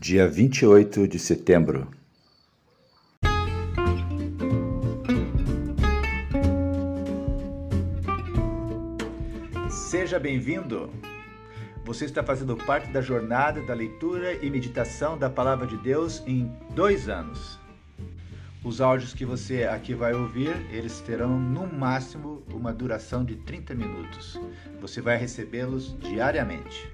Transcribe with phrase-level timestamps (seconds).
[0.00, 1.88] dia 28 de setembro.
[9.68, 10.88] Seja bem-vindo!
[11.84, 16.48] Você está fazendo parte da jornada da leitura e meditação da Palavra de Deus em
[16.76, 17.58] dois anos.
[18.62, 23.74] Os áudios que você aqui vai ouvir, eles terão no máximo uma duração de 30
[23.74, 24.38] minutos.
[24.80, 26.88] Você vai recebê-los diariamente.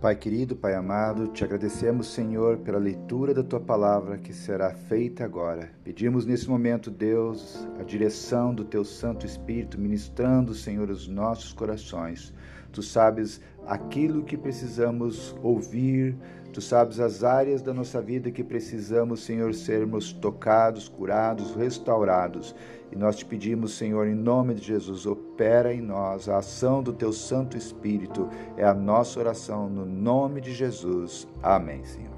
[0.00, 5.24] Pai querido, Pai amado, te agradecemos, Senhor, pela leitura da tua palavra que será feita
[5.24, 5.72] agora.
[5.82, 12.32] Pedimos nesse momento, Deus, a direção do teu Santo Espírito, ministrando, Senhor, os nossos corações.
[12.72, 16.16] Tu sabes aquilo que precisamos ouvir,
[16.52, 22.54] tu sabes as áreas da nossa vida que precisamos, Senhor, sermos tocados, curados, restaurados.
[22.90, 26.92] E nós te pedimos, Senhor, em nome de Jesus, opera em nós a ação do
[26.92, 28.28] teu Santo Espírito.
[28.56, 31.28] É a nossa oração no nome de Jesus.
[31.42, 32.17] Amém, Senhor.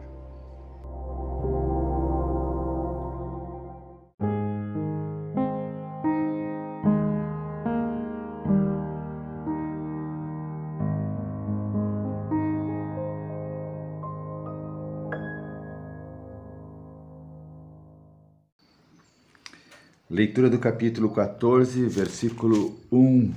[20.21, 23.33] Leitura do capítulo 14, versículo 1.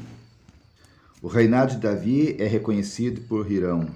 [1.22, 3.88] O reinado de Davi é reconhecido por Hirão.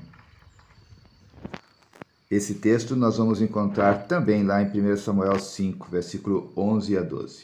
[2.31, 7.43] Esse texto nós vamos encontrar também lá em 1 Samuel 5, versículo 11 a 12.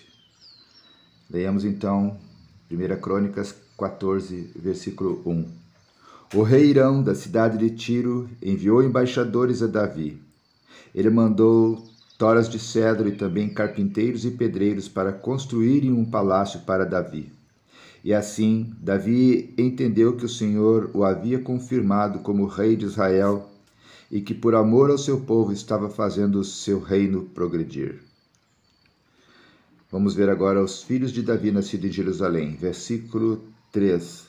[1.29, 2.17] Leiamos então
[2.71, 5.45] 1 Crônicas 14, versículo 1.
[6.35, 10.21] O rei Irão, da cidade de Tiro, enviou embaixadores a Davi.
[10.95, 11.83] Ele mandou
[12.17, 17.31] toras de cedro e também carpinteiros e pedreiros para construírem um palácio para Davi.
[18.03, 23.49] E assim, Davi entendeu que o Senhor o havia confirmado como rei de Israel
[24.11, 27.99] e que por amor ao seu povo estava fazendo o seu reino progredir.
[29.89, 34.25] Vamos ver agora os filhos de Davi nascidos em Jerusalém, versículo 3.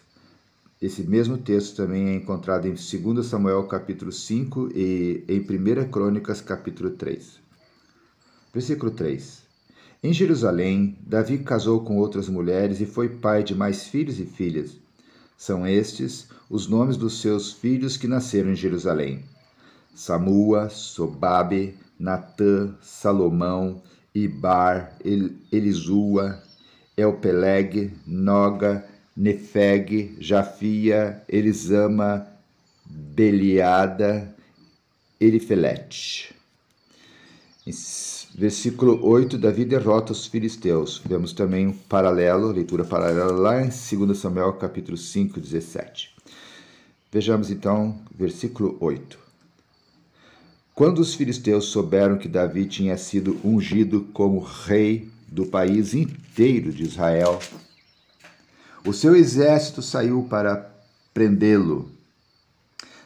[0.81, 6.41] Esse mesmo texto também é encontrado em 2 Samuel capítulo 5 e em 1 Crônicas
[6.41, 7.44] capítulo 3.
[8.55, 9.43] Versículo 3.
[10.01, 14.77] Em Jerusalém, Davi casou com outras mulheres e foi pai de mais filhos e filhas.
[15.37, 19.25] São estes os nomes dos seus filhos que nasceram em Jerusalém:
[19.93, 23.83] Samua, Sobabe, Natã, Salomão,
[24.15, 26.41] Ibar, El Elisua,
[26.97, 28.87] Elpeleg, Noga,
[29.17, 32.25] Nefeg, Jafia, Elisama,
[32.87, 34.33] Beliada,
[35.21, 36.33] Elifelete.
[38.37, 41.01] Versículo 8, Davi derrota os filisteus.
[41.07, 46.13] Vemos também um paralelo, leitura paralela lá em 2 Samuel capítulo 5, 17.
[47.13, 49.17] Vejamos então versículo 8.
[50.75, 56.83] Quando os filisteus souberam que Davi tinha sido ungido como rei do país inteiro de
[56.83, 57.39] Israel,
[58.85, 60.75] o seu exército saiu para
[61.15, 61.89] prendê-lo.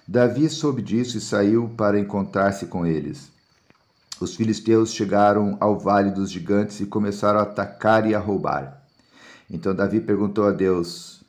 [0.06, 3.36] Davi soube disso e saiu para encontrar-se com eles.
[4.20, 8.82] Os filisteus chegaram ao vale dos gigantes e começaram a atacar e a roubar.
[9.48, 11.22] Então Davi perguntou a Deus: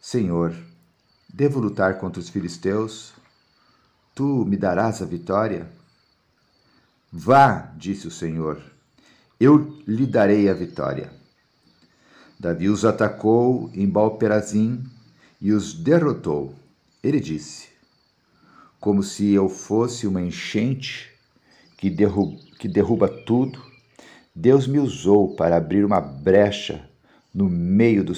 [0.00, 0.52] Senhor,
[1.32, 3.12] devo lutar contra os filisteus?
[4.12, 5.70] Tu me darás a vitória?
[7.12, 8.60] Vá, disse o Senhor,
[9.38, 11.12] eu lhe darei a vitória.
[12.38, 14.82] Davi os atacou em Balperazim
[15.40, 16.54] e os derrotou.
[17.02, 17.68] Ele disse:
[18.80, 21.15] Como se eu fosse uma enchente
[21.86, 23.62] que derruba, que derruba tudo,
[24.34, 26.88] Deus me usou para abrir uma brecha
[27.32, 28.12] no meio do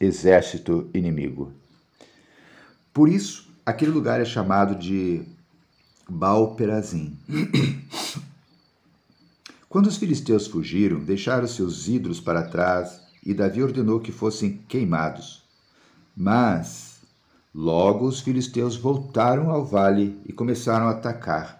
[0.00, 1.52] exército inimigo.
[2.92, 5.22] Por isso, aquele lugar é chamado de
[6.08, 7.16] Baal-Perazim.
[9.68, 15.44] Quando os filisteus fugiram, deixaram seus ídolos para trás e Davi ordenou que fossem queimados.
[16.16, 17.00] Mas
[17.54, 21.58] logo os filisteus voltaram ao vale e começaram a atacar.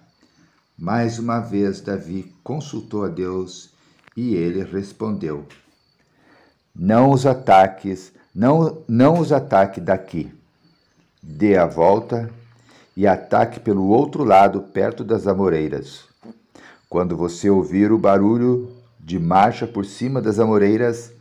[0.81, 3.71] Mais uma vez, Davi consultou a Deus
[4.17, 5.45] e ele respondeu:
[6.73, 10.33] Não os ataques, não, não os ataque daqui.
[11.21, 12.31] Dê a volta
[12.97, 16.05] e ataque pelo outro lado, perto das amoreiras.
[16.89, 18.71] Quando você ouvir o barulho
[19.01, 21.13] de marcha por cima das amoreiras,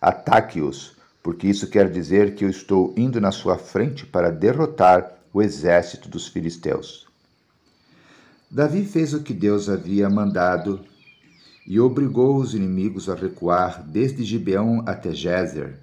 [0.00, 5.42] ataque-os, porque isso quer dizer que eu estou indo na sua frente para derrotar o
[5.42, 7.11] exército dos filisteus.
[8.52, 10.84] Davi fez o que Deus havia mandado
[11.66, 15.78] e obrigou os inimigos a recuar desde Gibeão até Gézer.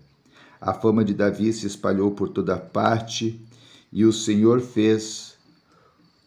[0.62, 3.44] A fama de Davi se espalhou por toda parte
[3.92, 5.36] e o Senhor fez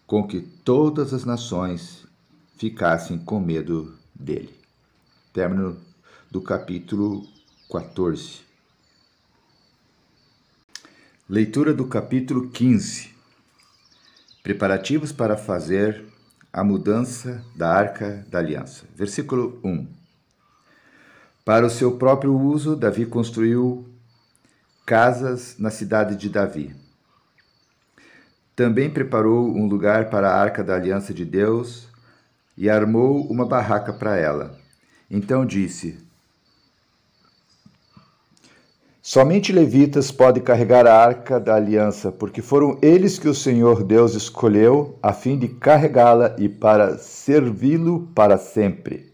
[0.05, 2.05] com que todas as nações
[2.57, 4.53] ficassem com medo dele.
[5.33, 5.77] Término
[6.29, 7.25] do capítulo
[7.71, 8.41] 14.
[11.29, 13.11] Leitura do capítulo 15.
[14.43, 16.11] Preparativos para fazer
[16.53, 18.85] a mudança da arca da aliança.
[18.95, 19.87] Versículo 1.
[21.45, 23.89] Para o seu próprio uso, Davi construiu
[24.85, 26.77] casas na cidade de Davi.
[28.55, 31.89] Também preparou um lugar para a arca da aliança de Deus
[32.57, 34.59] e armou uma barraca para ela.
[35.11, 35.99] Então disse:
[39.05, 44.15] Somente levitas podem carregar a arca da aliança, porque foram eles que o Senhor Deus
[44.15, 49.13] escolheu a fim de carregá-la e para servi-lo para sempre.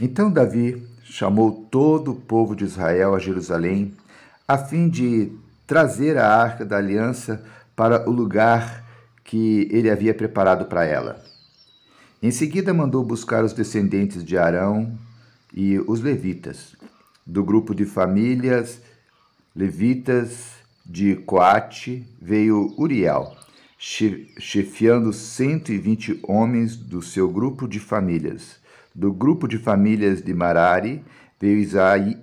[0.00, 3.92] Então Davi chamou todo o povo de Israel a Jerusalém,
[4.48, 5.30] a fim de
[5.66, 7.44] trazer a arca da aliança
[7.76, 8.86] para o lugar
[9.22, 11.22] que ele havia preparado para ela.
[12.22, 14.98] Em seguida mandou buscar os descendentes de Arão
[15.52, 16.74] e os levitas
[17.26, 18.80] do grupo de famílias
[19.54, 23.34] levitas de Coate veio Uriel,
[23.78, 28.58] chefiando 120 homens do seu grupo de famílias.
[28.94, 31.04] Do grupo de famílias de Marari
[31.40, 31.58] veio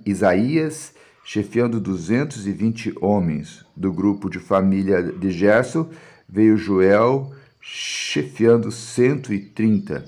[0.05, 0.93] Isaías,
[1.25, 3.65] chefiando 220 homens.
[3.75, 5.89] Do grupo de família de Gerson
[6.27, 10.05] veio Joel, chefiando 130.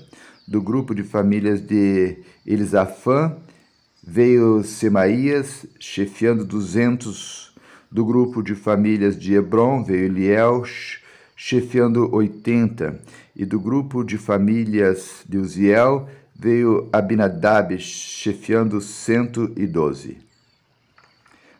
[0.48, 3.36] Do grupo de famílias de Elisafã
[4.08, 7.52] Veio Semaías, chefiando duzentos
[7.90, 10.62] do grupo de famílias de Hebron, veio Eliel,
[11.34, 13.00] chefiando oitenta,
[13.34, 16.08] e do grupo de famílias de Uziel,
[16.38, 20.18] veio Abinadab, chefiando cento e doze.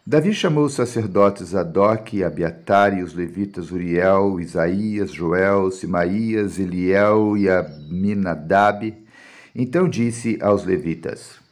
[0.07, 7.49] Davi chamou os sacerdotes Adoc, Abiatar e os levitas Uriel, Isaías, Joel, Simaías, Eliel e
[7.51, 8.95] Aminadab.
[9.53, 11.45] Então disse aos levitas: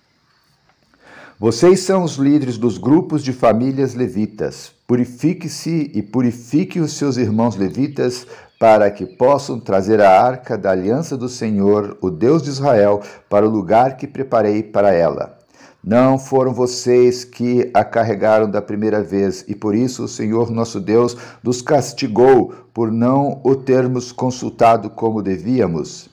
[1.39, 4.73] vocês são os líderes dos grupos de famílias levitas.
[4.87, 8.27] Purifique-se e purifique os seus irmãos levitas,
[8.59, 13.47] para que possam trazer a arca da aliança do Senhor, o Deus de Israel, para
[13.47, 15.37] o lugar que preparei para ela.
[15.83, 20.81] Não foram vocês que a carregaram da primeira vez, e por isso o Senhor nosso
[20.81, 26.09] Deus nos castigou por não o termos consultado como devíamos.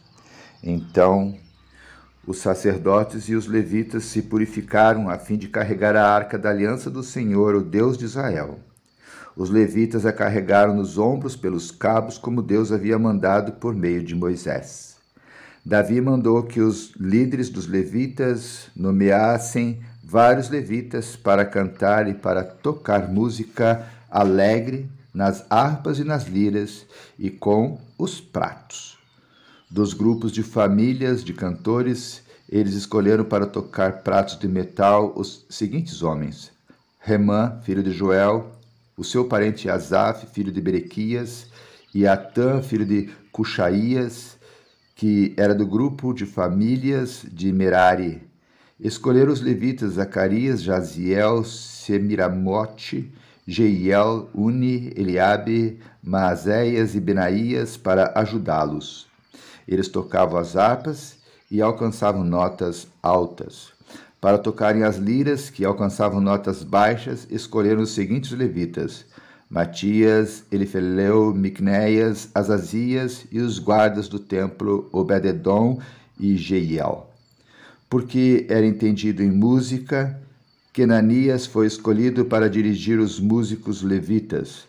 [0.63, 1.35] Então
[2.25, 6.89] os sacerdotes e os levitas se purificaram a fim de carregar a arca da aliança
[6.89, 8.59] do Senhor, o Deus de Israel.
[9.35, 14.13] Os levitas a carregaram nos ombros pelos cabos, como Deus havia mandado por meio de
[14.13, 14.97] Moisés.
[15.65, 23.07] Davi mandou que os líderes dos levitas nomeassem vários levitas para cantar e para tocar
[23.07, 26.85] música alegre nas harpas e nas liras
[27.17, 29.00] e com os pratos.
[29.71, 36.03] Dos grupos de famílias de cantores, eles escolheram para tocar pratos de metal os seguintes
[36.03, 36.51] homens:
[36.99, 38.51] Remã, filho de Joel,
[38.97, 41.47] o seu parente Asaf, filho de Berequias,
[41.95, 44.37] e Atã, filho de Cuxaías,
[44.93, 48.21] que era do grupo de famílias de Merari.
[48.77, 53.09] Escolheram os levitas Zacarias, Jaziel, Semiramote,
[53.47, 59.09] Jeiel, Uni, Eliabe, Maazéias e Benaías para ajudá-los.
[59.67, 61.17] Eles tocavam as harpas
[61.49, 63.69] e alcançavam notas altas.
[64.19, 69.05] Para tocarem as liras, que alcançavam notas baixas, escolheram os seguintes levitas:
[69.49, 75.79] Matias, Elifeleu, Micnéias, Azazias e os guardas do templo Obededom
[76.19, 77.09] e Jeiel.
[77.89, 80.21] Porque era entendido em música,
[80.71, 84.65] Kenanias foi escolhido para dirigir os músicos levitas.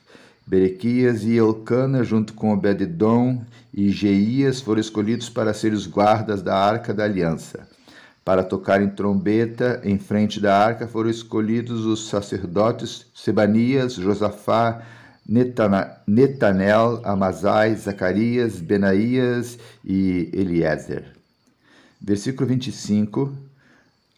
[0.52, 3.42] Berequias e Elcana, junto com Obededom
[3.72, 7.66] e Geias, foram escolhidos para ser os guardas da Arca da Aliança.
[8.22, 14.82] Para tocarem trombeta em frente da arca foram escolhidos os sacerdotes Sebanias, Josafá,
[15.26, 21.14] Netana, Netanel, Amazai, Zacarias, Benaías e Eliezer.
[21.98, 23.32] Versículo 25.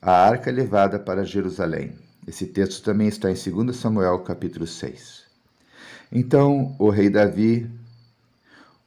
[0.03, 1.93] A arca levada para Jerusalém.
[2.26, 5.24] Esse texto também está em 2 Samuel, capítulo 6.
[6.11, 7.71] Então o rei Davi,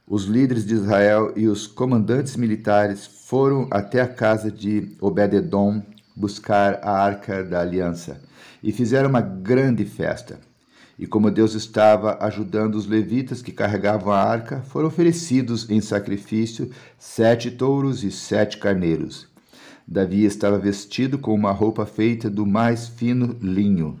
[0.06, 5.82] os líderes de Israel e os comandantes militares foram até a casa de Obededom
[6.16, 8.20] buscar a arca da aliança
[8.62, 10.40] e fizeram uma grande festa.
[10.98, 16.70] E como Deus estava ajudando os levitas que carregavam a arca, foram oferecidos em sacrifício
[16.98, 19.28] sete touros e sete carneiros.
[19.86, 23.98] Davi estava vestido com uma roupa feita do mais fino linho.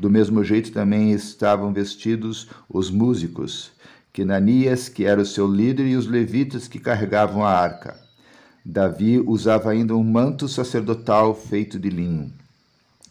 [0.00, 3.70] Do mesmo jeito também estavam vestidos os músicos,
[4.12, 8.00] Kenanias, que era o seu líder, e os levitas que carregavam a arca.
[8.64, 12.32] Davi usava ainda um manto sacerdotal feito de linho.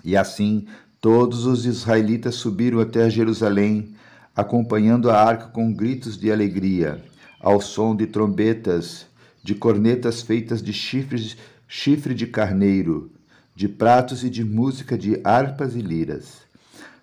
[0.04, 0.68] E assim
[1.02, 3.96] Todos os israelitas subiram até Jerusalém,
[4.36, 7.02] acompanhando a arca com gritos de alegria,
[7.40, 9.06] ao som de trombetas,
[9.42, 11.38] de cornetas feitas de chifres,
[11.70, 13.10] chifre de carneiro,
[13.56, 16.49] de pratos e de música de harpas e liras.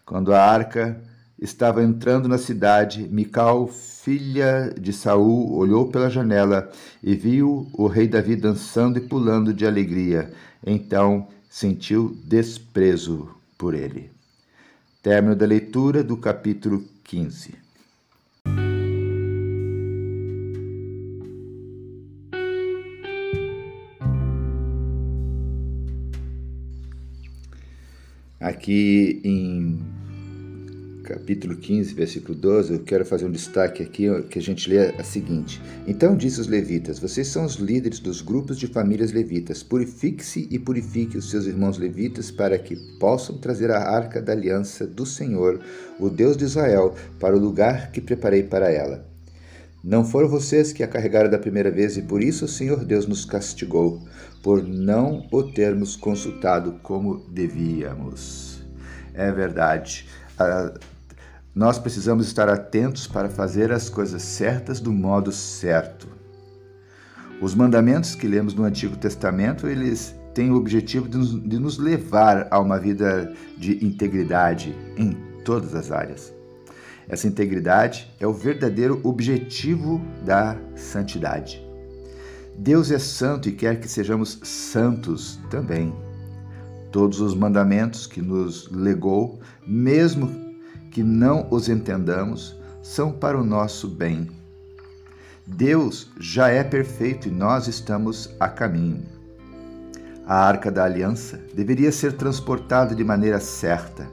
[0.06, 1.02] Quando a arca
[1.36, 6.70] estava entrando na cidade, Mical, filha de Saul, olhou pela janela
[7.02, 10.32] e viu o rei Davi dançando e pulando de alegria.
[10.64, 14.08] Então sentiu desprezo por ele.
[15.02, 17.66] Término da leitura do capítulo 15.
[28.38, 29.95] Aqui em
[31.06, 35.04] capítulo 15, versículo 12, eu quero fazer um destaque aqui que a gente lê a
[35.04, 39.62] seguinte: Então disse os levitas: Vocês são os líderes dos grupos de famílias levitas.
[39.62, 44.84] Purifique-se e purifique os seus irmãos levitas para que possam trazer a arca da aliança
[44.86, 45.60] do Senhor,
[46.00, 49.06] o Deus de Israel, para o lugar que preparei para ela.
[49.84, 53.06] Não foram vocês que a carregaram da primeira vez e por isso o Senhor Deus
[53.06, 54.02] nos castigou,
[54.42, 58.60] por não o termos consultado como devíamos.
[59.14, 60.06] É verdade.
[61.56, 66.06] Nós precisamos estar atentos para fazer as coisas certas do modo certo.
[67.40, 71.78] Os mandamentos que lemos no Antigo Testamento, eles têm o objetivo de nos, de nos
[71.78, 76.30] levar a uma vida de integridade em todas as áreas.
[77.08, 81.66] Essa integridade é o verdadeiro objetivo da santidade.
[82.58, 85.94] Deus é santo e quer que sejamos santos também.
[86.92, 90.45] Todos os mandamentos que nos legou, mesmo
[90.96, 94.30] que não os entendamos, são para o nosso bem.
[95.46, 99.04] Deus já é perfeito e nós estamos a caminho.
[100.26, 104.08] A arca da aliança deveria ser transportada de maneira certa.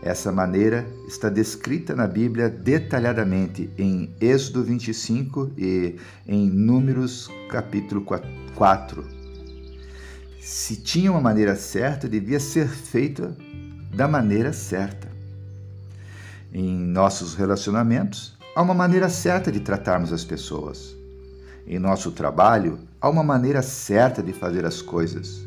[0.00, 8.06] Essa maneira está descrita na Bíblia detalhadamente em Êxodo 25 e em Números capítulo
[8.54, 9.04] 4.
[10.40, 13.36] Se tinha uma maneira certa, devia ser feita
[13.94, 15.13] da maneira certa.
[16.56, 20.94] Em nossos relacionamentos, há uma maneira certa de tratarmos as pessoas.
[21.66, 25.44] Em nosso trabalho, há uma maneira certa de fazer as coisas.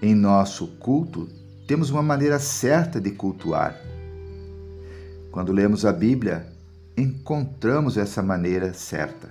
[0.00, 1.28] Em nosso culto,
[1.68, 3.78] temos uma maneira certa de cultuar.
[5.30, 6.46] Quando lemos a Bíblia,
[6.96, 9.28] encontramos essa maneira certa.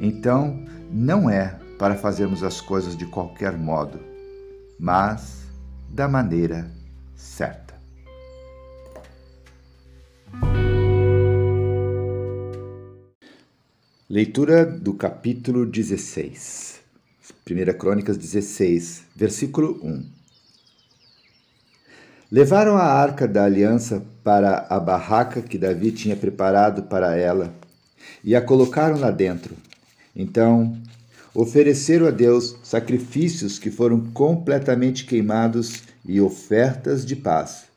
[0.00, 4.00] Então, não é para fazermos as coisas de qualquer modo,
[4.80, 5.42] mas
[5.90, 6.70] da maneira
[7.14, 7.67] certa.
[14.10, 16.76] Leitura do capítulo 16.
[17.46, 20.02] 1 Crônicas 16, versículo 1.
[22.32, 27.54] Levaram a arca da aliança para a barraca que Davi tinha preparado para ela
[28.24, 29.54] e a colocaram lá dentro.
[30.16, 30.74] Então,
[31.34, 37.67] ofereceram a Deus sacrifícios que foram completamente queimados e ofertas de paz.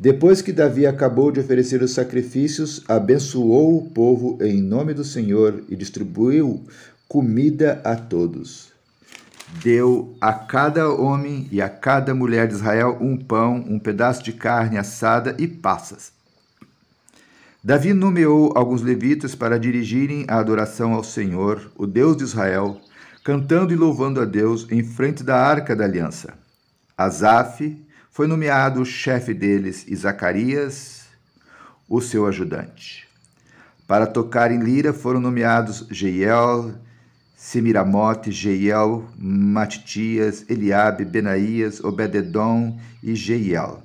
[0.00, 5.64] Depois que Davi acabou de oferecer os sacrifícios, abençoou o povo em nome do Senhor
[5.68, 6.64] e distribuiu
[7.08, 8.72] comida a todos.
[9.60, 14.32] Deu a cada homem e a cada mulher de Israel um pão, um pedaço de
[14.32, 16.12] carne assada e passas.
[17.64, 22.80] Davi nomeou alguns levitas para dirigirem a adoração ao Senhor, o Deus de Israel,
[23.24, 26.34] cantando e louvando a Deus em frente da arca da aliança.
[26.96, 27.76] Asaf,
[28.18, 31.06] foi nomeado o chefe deles e Zacarias,
[31.88, 33.06] o seu ajudante.
[33.86, 36.74] Para tocar em lira foram nomeados Jeiel,
[37.36, 43.84] Semiramote, Jeiel, Matitias, Eliabe, Benaías, Obededom e Jeiel.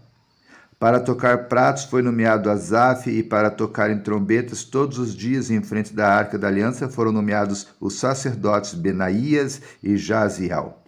[0.79, 5.61] Para tocar pratos foi nomeado Asaf, e para tocar em trombetas todos os dias em
[5.61, 10.82] frente da arca da aliança foram nomeados os sacerdotes Benaías e Jaziel.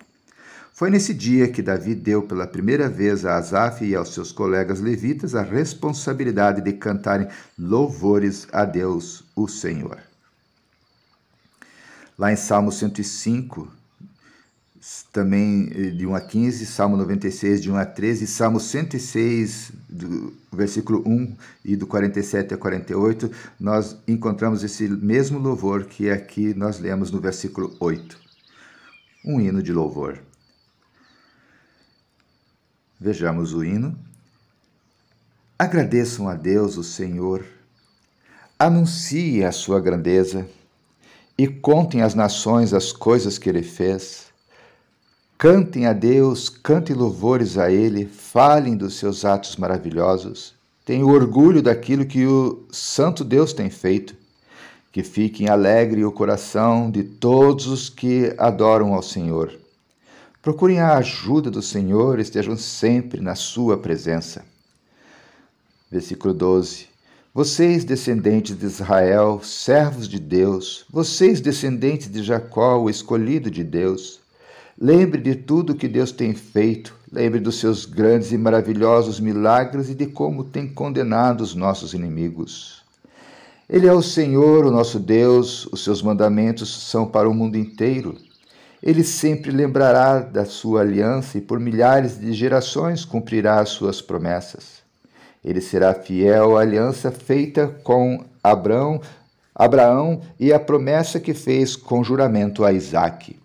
[0.76, 4.82] Foi nesse dia que Davi deu pela primeira vez a Asaf e aos seus colegas
[4.82, 9.98] levitas a responsabilidade de cantarem louvores a Deus, o Senhor.
[12.20, 13.72] Lá em Salmo 105,
[15.14, 20.34] também eh, de 1 a 15, Salmo 96 de 1 a 13, Salmo 106, do
[20.52, 26.82] versículo 1 e do 47 a 48, nós encontramos esse mesmo louvor que aqui nós
[26.82, 28.20] lemos no versículo 8.
[29.24, 30.20] Um hino de louvor.
[33.00, 33.98] Vejamos o hino.
[35.58, 37.46] Agradeçam a Deus, o Senhor,
[38.58, 40.48] anunciem a sua grandeza
[41.38, 44.26] e contem às nações as coisas que ele fez.
[45.38, 50.54] Cantem a Deus, cantem louvores a Ele, falem dos seus atos maravilhosos.
[50.86, 54.16] Tenham orgulho daquilo que o Santo Deus tem feito.
[54.94, 59.52] Que fiquem alegre o coração de todos os que adoram ao Senhor.
[60.46, 64.46] Procurem a ajuda do Senhor, estejam sempre na Sua presença.
[65.90, 66.86] Versículo 12.
[67.34, 74.20] Vocês, descendentes de Israel, servos de Deus, vocês, descendentes de Jacó, o escolhido de Deus,
[74.80, 79.96] lembre de tudo que Deus tem feito, lembre dos seus grandes e maravilhosos milagres e
[79.96, 82.84] de como tem condenado os nossos inimigos.
[83.68, 88.16] Ele é o Senhor, o nosso Deus, os seus mandamentos são para o mundo inteiro.
[88.86, 94.84] Ele sempre lembrará da sua aliança e por milhares de gerações cumprirá as suas promessas.
[95.44, 99.02] Ele será fiel à aliança feita com Abraão,
[99.56, 103.40] Abraão e a promessa que fez com juramento a Isaque.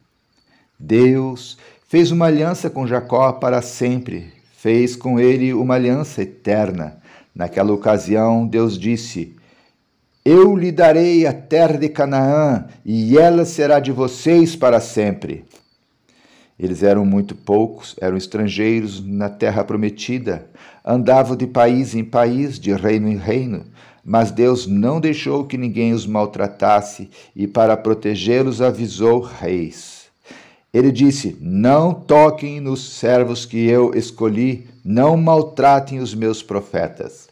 [0.79, 1.57] Deus
[1.89, 6.99] fez uma aliança com Jacó para sempre, fez com ele uma aliança eterna.
[7.35, 9.35] Naquela ocasião, Deus disse:
[10.25, 15.47] Eu lhe darei a terra de Canaã, e ela será de vocês para sempre.
[16.59, 20.47] Eles eram muito poucos, eram estrangeiros na terra prometida,
[20.85, 23.65] andavam de país em país, de reino em reino,
[24.05, 30.01] mas Deus não deixou que ninguém os maltratasse e, para protegê-los, avisou reis.
[30.73, 37.30] Ele disse: Não toquem nos servos que eu escolhi, não maltratem os meus profetas.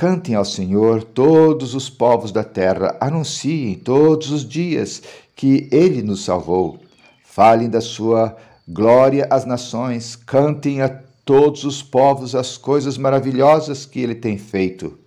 [0.00, 5.02] Cantem ao Senhor todos os povos da terra, anunciem todos os dias
[5.36, 6.78] que ele nos salvou.
[7.22, 8.34] Falem da sua
[8.66, 10.88] glória às nações, cantem a
[11.22, 14.98] todos os povos as coisas maravilhosas que ele tem feito.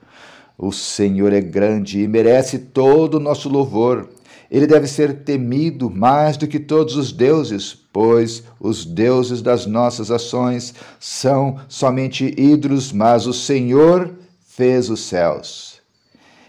[0.55, 4.07] O Senhor é grande e merece todo o nosso louvor.
[4.51, 10.11] Ele deve ser temido mais do que todos os deuses, pois os deuses das nossas
[10.11, 14.21] ações são somente ídolos, mas o Senhor
[14.55, 15.81] fez os céus.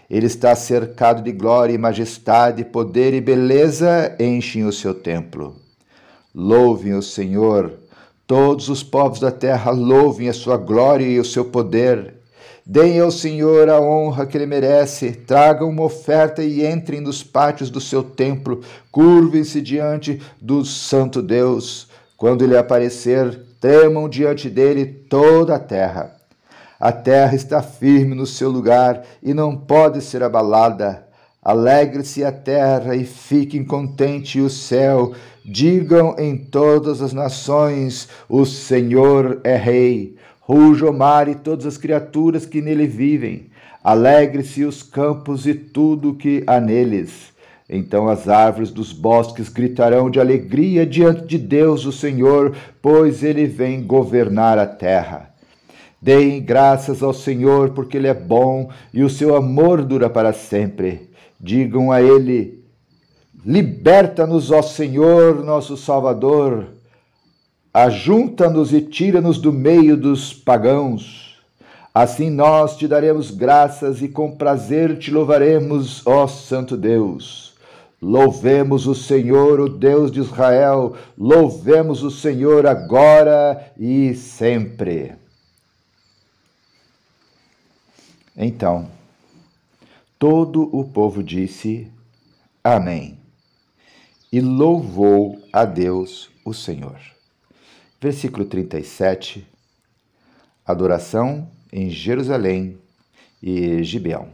[0.07, 5.55] Ele está cercado de glória e majestade, poder e beleza enchem o seu templo.
[6.33, 7.73] Louvem o Senhor,
[8.27, 12.13] todos os povos da terra louvem a sua glória e o seu poder.
[12.63, 17.71] Deem ao Senhor a honra que ele merece, tragam uma oferta e entrem nos pátios
[17.71, 21.87] do seu templo, curvem-se diante do Santo Deus.
[22.15, 26.14] Quando ele aparecer, tremam diante dele toda a terra.
[26.85, 31.07] A terra está firme no seu lugar e não pode ser abalada.
[31.41, 35.11] Alegre-se a terra e fiquem contente o céu.
[35.43, 40.15] Digam em todas as nações: O Senhor é Rei.
[40.41, 43.49] Ruja o mar e todas as criaturas que nele vivem.
[43.83, 47.33] Alegre-se os campos e tudo que há neles.
[47.67, 53.47] Então as árvores dos bosques gritarão de alegria diante de Deus, o Senhor, pois ele
[53.47, 55.33] vem governar a terra.
[56.05, 61.09] Deem graças ao Senhor, porque ele é bom e o seu amor dura para sempre.
[61.39, 62.63] Digam a Ele:
[63.43, 66.67] Liberta-nos, ó Senhor, nosso Salvador.
[67.73, 71.39] Ajunta-nos e tira-nos do meio dos pagãos.
[71.91, 77.55] Assim nós te daremos graças e com prazer te louvaremos, ó Santo Deus.
[77.99, 85.24] Louvemos o Senhor, o Deus de Israel, louvemos o Senhor agora e sempre.
[88.37, 88.89] Então,
[90.17, 91.91] Todo o povo disse
[92.63, 93.19] Amém
[94.31, 96.99] e louvou a Deus o Senhor.
[98.01, 99.45] Versículo 37.
[100.65, 102.79] Adoração em Jerusalém
[103.43, 104.29] e Gibeão.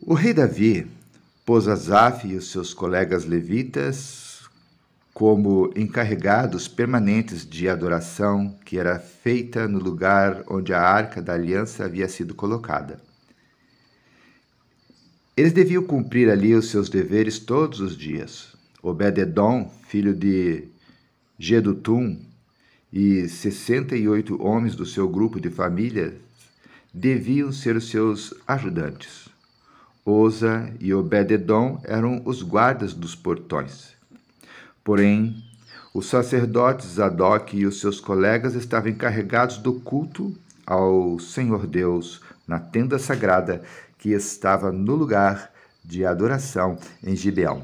[0.00, 0.90] O rei Davi
[1.44, 4.21] pôs Asaf e os seus colegas levitas
[5.12, 11.84] como encarregados permanentes de adoração que era feita no lugar onde a arca da aliança
[11.84, 13.00] havia sido colocada.
[15.36, 18.54] Eles deviam cumprir ali os seus deveres todos os dias.
[18.82, 20.68] Obed-edom, filho de
[21.38, 22.18] Gedutum,
[22.92, 26.14] e 68 homens do seu grupo de família
[26.92, 29.28] deviam ser os seus ajudantes.
[30.04, 33.92] Oza e Obed-edom eram os guardas dos portões.
[34.84, 35.42] Porém,
[35.94, 40.34] os sacerdotes Zadok e os seus colegas estavam encarregados do culto
[40.66, 43.62] ao Senhor Deus na tenda sagrada
[43.98, 45.52] que estava no lugar
[45.84, 47.62] de adoração em Gibeão.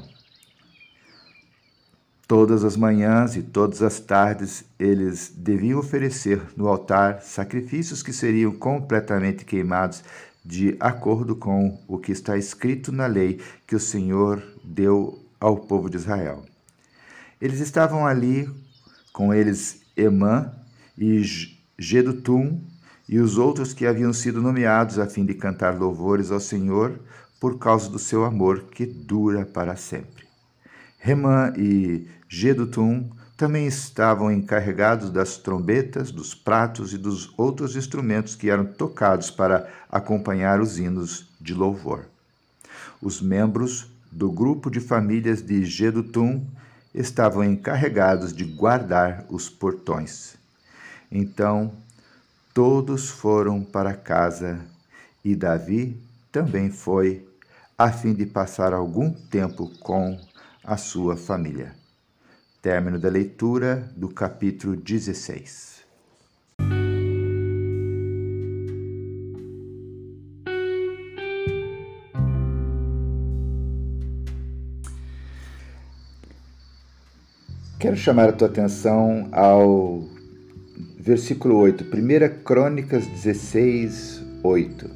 [2.26, 8.52] Todas as manhãs e todas as tardes eles deviam oferecer no altar sacrifícios que seriam
[8.52, 10.04] completamente queimados
[10.44, 15.88] de acordo com o que está escrito na lei que o Senhor deu ao povo
[15.88, 16.44] de Israel.
[17.40, 18.48] Eles estavam ali
[19.12, 20.52] com eles Emã
[20.96, 21.22] e
[21.78, 22.60] Gedutum
[23.08, 26.98] e os outros que haviam sido nomeados a fim de cantar louvores ao Senhor
[27.40, 30.26] por causa do seu amor que dura para sempre.
[30.98, 38.50] Remã e Gedutum também estavam encarregados das trombetas, dos pratos e dos outros instrumentos que
[38.50, 42.06] eram tocados para acompanhar os hinos de louvor.
[43.00, 46.44] Os membros do grupo de famílias de Gedutum
[46.94, 50.36] estavam encarregados de guardar os portões.
[51.10, 51.72] Então
[52.52, 54.60] todos foram para casa
[55.24, 57.26] e Davi também foi,
[57.76, 60.18] a fim de passar algum tempo com
[60.64, 61.74] a sua família.
[62.60, 65.77] Término da leitura do capítulo 16.
[77.78, 80.02] Quero chamar a tua atenção ao
[80.98, 84.90] versículo 8, 1 Crônicas 16, 8.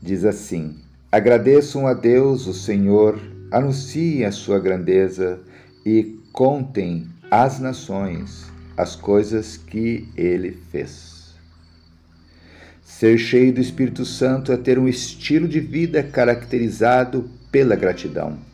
[0.00, 0.78] Diz assim:
[1.12, 3.20] Agradeçam a Deus, o Senhor,
[3.52, 5.38] anunciem a sua grandeza
[5.84, 11.34] e contem às nações as coisas que ele fez.
[12.82, 18.47] Ser cheio do Espírito Santo é ter um estilo de vida caracterizado pela gratidão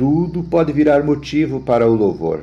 [0.00, 2.40] tudo pode virar motivo para o louvor.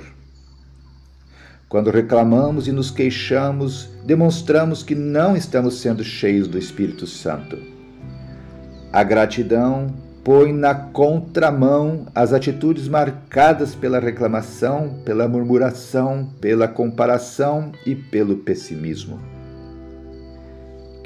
[1.67, 7.57] Quando reclamamos e nos queixamos, demonstramos que não estamos sendo cheios do Espírito Santo.
[8.93, 9.87] A gratidão
[10.23, 19.19] põe na contramão as atitudes marcadas pela reclamação, pela murmuração, pela comparação e pelo pessimismo.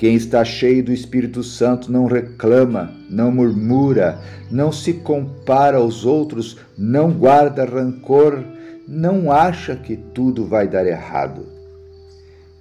[0.02, 6.58] Quem está cheio do Espírito Santo não reclama, não murmura, não se compara aos outros,
[6.76, 8.44] não guarda rancor,
[8.88, 11.46] não acha que tudo vai dar errado.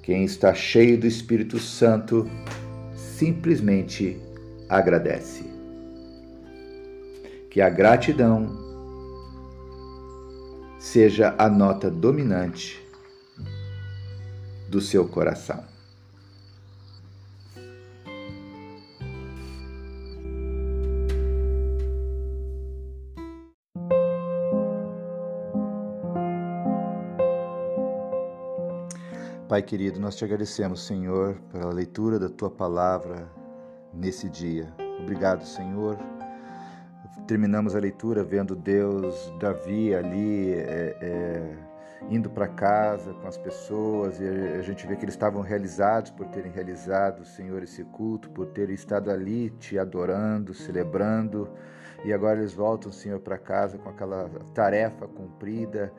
[0.03, 2.29] Quem está cheio do Espírito Santo
[2.95, 4.21] simplesmente
[4.69, 5.43] agradece.
[7.49, 8.55] Que a gratidão
[10.79, 12.87] seja a nota dominante
[14.69, 15.70] do seu coração.
[29.51, 33.29] Pai querido, nós te agradecemos, Senhor, pela leitura da tua palavra
[33.93, 34.73] nesse dia.
[35.03, 35.99] Obrigado, Senhor.
[37.27, 41.57] Terminamos a leitura vendo Deus, Davi ali é, é,
[42.09, 46.29] indo para casa com as pessoas e a gente vê que eles estavam realizados por
[46.29, 51.51] terem realizado, Senhor, esse culto, por terem estado ali te adorando, celebrando.
[52.05, 55.93] E agora eles voltam, Senhor, para casa com aquela tarefa cumprida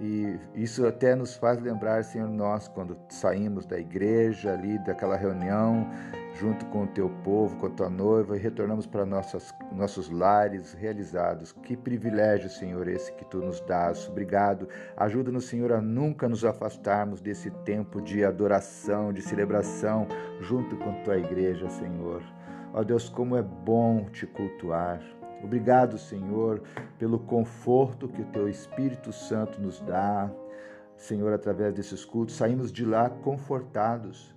[0.00, 5.88] e isso até nos faz lembrar, Senhor, nós, quando saímos da igreja ali, daquela reunião,
[6.34, 10.74] junto com o teu povo, com a tua noiva, e retornamos para nossas, nossos lares
[10.74, 11.52] realizados.
[11.62, 14.06] Que privilégio, Senhor, esse que tu nos dás.
[14.08, 14.68] Obrigado.
[14.96, 20.06] Ajuda-nos, Senhor, a nunca nos afastarmos desse tempo de adoração, de celebração,
[20.40, 22.22] junto com tua igreja, Senhor.
[22.74, 25.00] Ó Deus, como é bom te cultuar.
[25.42, 26.62] Obrigado, Senhor,
[26.98, 30.30] pelo conforto que o teu Espírito Santo nos dá.
[30.96, 34.35] Senhor, através desses cultos, saímos de lá confortados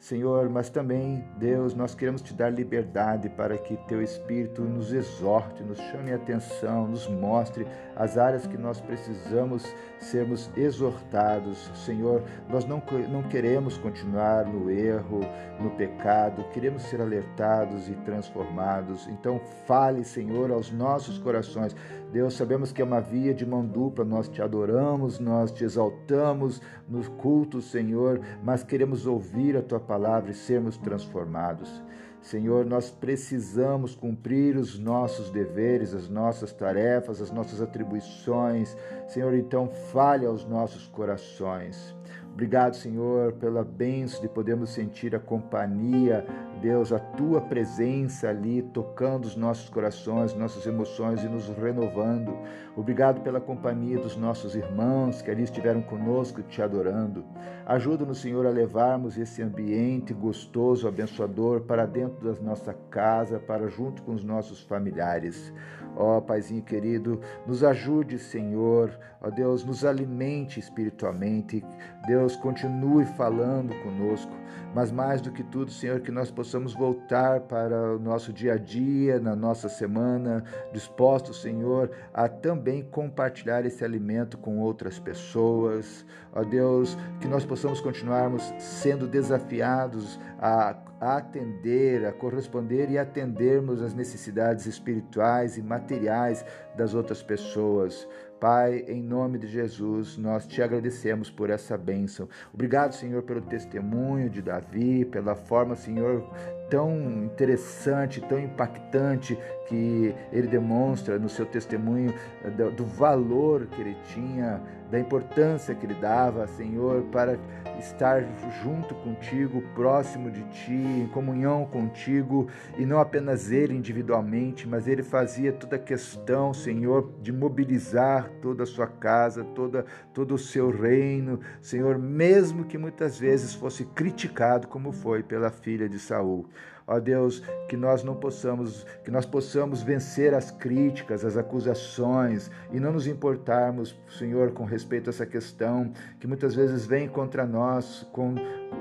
[0.00, 5.62] Senhor, mas também, Deus, nós queremos te dar liberdade para que teu Espírito nos exorte,
[5.62, 9.62] nos chame a atenção, nos mostre as áreas que nós precisamos
[9.98, 11.70] sermos exortados.
[11.84, 15.20] Senhor, nós não, não queremos continuar no erro,
[15.60, 19.06] no pecado, queremos ser alertados e transformados.
[19.06, 21.76] Então, fale, Senhor, aos nossos corações.
[22.10, 26.60] Deus, sabemos que é uma via de mão dupla, nós te adoramos, nós te exaltamos
[26.88, 31.82] nos cultos, Senhor, mas queremos ouvir a tua palavra e sermos transformados.
[32.22, 38.76] Senhor, nós precisamos cumprir os nossos deveres, as nossas tarefas, as nossas atribuições.
[39.08, 41.96] Senhor, então fale aos nossos corações.
[42.32, 46.24] Obrigado, Senhor, pela bênção de podermos sentir a companhia,
[46.60, 52.36] Deus, a tua presença ali tocando os nossos corações, nossas emoções e nos renovando.
[52.76, 57.24] Obrigado pela companhia dos nossos irmãos que ali estiveram conosco te adorando.
[57.64, 64.02] Ajuda-nos, Senhor, a levarmos esse ambiente gostoso, abençoador para dentro da nossa casa, para junto
[64.02, 65.52] com os nossos familiares.
[65.96, 68.96] Ó oh, Paizinho querido, nos ajude, Senhor.
[69.20, 71.64] Ó oh, Deus, nos alimente espiritualmente.
[72.06, 74.32] Deus, continue falando conosco.
[74.74, 78.56] Mas mais do que tudo, Senhor, que nós possamos voltar para o nosso dia a
[78.56, 86.04] dia, na nossa semana, dispostos, Senhor, a também compartilhar esse alimento com outras pessoas.
[86.32, 93.94] Ó Deus, que nós possamos continuarmos sendo desafiados a atender, a corresponder e atendermos às
[93.94, 96.44] necessidades espirituais e materiais
[96.76, 98.06] das outras pessoas.
[98.40, 102.26] Pai, em nome de Jesus, nós te agradecemos por essa bênção.
[102.54, 106.26] Obrigado, Senhor, pelo testemunho de Davi, pela forma, Senhor,
[106.70, 112.14] tão interessante, tão impactante que ele demonstra no seu testemunho
[112.56, 117.38] do, do valor que ele tinha, da importância que ele dava, Senhor, para
[117.78, 118.24] estar
[118.62, 125.02] junto contigo, próximo de ti, em comunhão contigo, e não apenas ele individualmente, mas ele
[125.02, 130.70] fazia toda a questão, Senhor, de mobilizar toda a sua casa, toda, todo o seu
[130.70, 136.46] reino, Senhor, mesmo que muitas vezes fosse criticado como foi pela filha de Saul.
[136.86, 142.80] Ó Deus, que nós não possamos, que nós possamos vencer as críticas, as acusações e
[142.80, 148.06] não nos importarmos, Senhor, com respeito a essa questão que muitas vezes vem contra nós,
[148.12, 148.34] com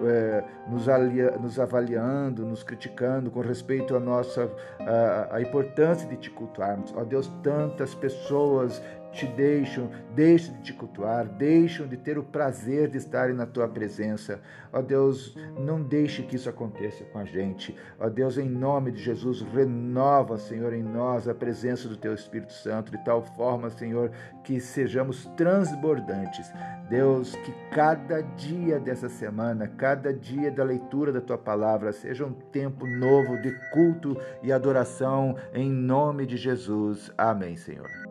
[0.06, 6.16] é, nos, alia, nos, avaliando, nos criticando com respeito à nossa a, a importância de
[6.16, 6.94] te cultuarmos.
[6.96, 12.90] Ó Deus, tantas pessoas te deixam, deixam de te cultuar, deixam de ter o prazer
[12.90, 14.40] de estarem na tua presença.
[14.72, 17.76] Ó Deus, não deixe que isso aconteça com a gente.
[18.00, 22.54] Ó Deus, em nome de Jesus, renova, Senhor, em nós a presença do teu Espírito
[22.54, 24.12] Santo, de tal forma, Senhor,
[24.44, 26.52] que sejamos transbordantes.
[26.90, 32.34] Deus, que cada dia dessa semana, cada dia da leitura da tua palavra seja um
[32.34, 37.12] tempo novo de culto e adoração em nome de Jesus.
[37.18, 38.09] Amém, Senhor.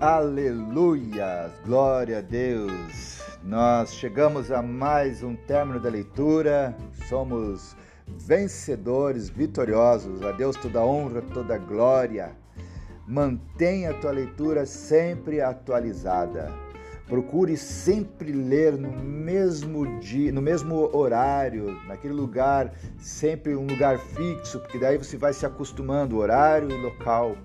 [0.00, 3.20] Aleluias, glória a Deus.
[3.44, 6.74] Nós chegamos a mais um término da leitura.
[7.06, 7.76] Somos
[8.08, 10.22] vencedores, vitoriosos.
[10.22, 12.34] A Deus toda honra, toda glória.
[13.06, 16.50] Mantenha a tua leitura sempre atualizada.
[17.06, 24.60] Procure sempre ler no mesmo dia, no mesmo horário, naquele lugar, sempre um lugar fixo,
[24.60, 27.36] porque daí você vai se acostumando horário e local.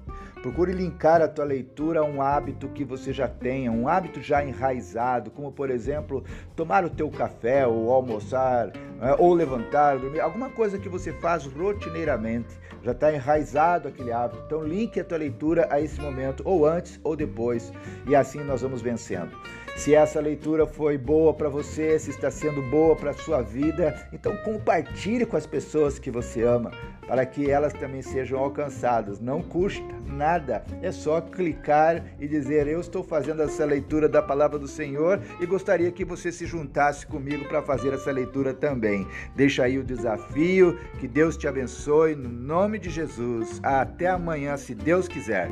[0.45, 4.45] Procure linkar a tua leitura a um hábito que você já tenha, um hábito já
[4.45, 6.23] enraizado, como por exemplo,
[6.55, 11.47] tomar o teu café ou almoçar, né, ou levantar, dormir, alguma coisa que você faz
[11.47, 14.43] rotineiramente, já está enraizado aquele hábito.
[14.45, 17.73] Então linke a tua leitura a esse momento, ou antes ou depois,
[18.07, 19.35] e assim nós vamos vencendo.
[19.75, 24.07] Se essa leitura foi boa para você, se está sendo boa para a sua vida,
[24.13, 26.71] então compartilhe com as pessoas que você ama,
[27.07, 29.19] para que elas também sejam alcançadas.
[29.19, 34.57] Não custa nada, é só clicar e dizer: Eu estou fazendo essa leitura da palavra
[34.57, 39.07] do Senhor e gostaria que você se juntasse comigo para fazer essa leitura também.
[39.35, 43.59] Deixa aí o desafio, que Deus te abençoe, no nome de Jesus.
[43.63, 45.49] Até amanhã, se Deus quiser.